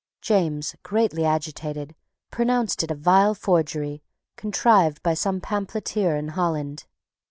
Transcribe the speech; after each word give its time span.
James, 0.23 0.75
greatly 0.81 1.23
agitated, 1.25 1.93
pronounced 2.31 2.81
it 2.81 2.89
a 2.89 2.95
vile 2.95 3.35
forgery 3.35 4.01
contrived 4.35 5.03
by 5.03 5.13
some 5.13 5.39
pamphleteer 5.39 6.15
in 6.15 6.29
Holland. 6.29 6.85